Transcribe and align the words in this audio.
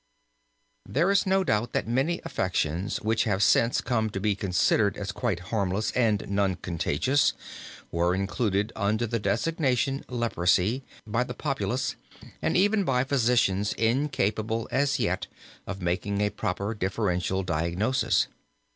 There 0.89 1.11
is 1.11 1.27
no 1.27 1.43
doubt 1.43 1.73
that 1.73 1.87
many 1.87 2.21
affections 2.25 2.99
which 3.01 3.25
have 3.25 3.43
since 3.43 3.81
come 3.81 4.09
to 4.09 4.19
be 4.19 4.33
considered 4.35 4.97
as 4.97 5.11
quite 5.11 5.39
harmless 5.51 5.91
and 5.91 6.27
non 6.27 6.55
contagious, 6.55 7.33
were 7.91 8.15
included 8.15 8.71
under 8.75 9.05
the 9.05 9.19
designation 9.19 10.03
leprosy 10.09 10.83
by 11.05 11.23
the 11.23 11.35
populace 11.35 11.97
and 12.41 12.57
even 12.57 12.83
by 12.83 13.03
physicians 13.03 13.73
incapable 13.73 14.67
as 14.71 14.97
yet 14.99 15.27
of 15.67 15.83
making 15.83 16.19
a 16.19 16.31
proper 16.31 16.73
differential 16.73 17.43
diagnosis. 17.43 18.25